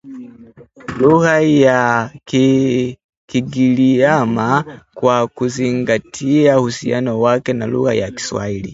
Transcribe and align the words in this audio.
lugha 0.99 1.39
ya 1.41 2.11
Kigiriama 3.25 4.79
kwa 4.93 5.27
kuzingatia 5.27 6.59
uhusiano 6.59 7.19
wake 7.21 7.53
na 7.53 7.65
lugha 7.65 7.93
ya 7.93 8.11
Kiswahili 8.11 8.69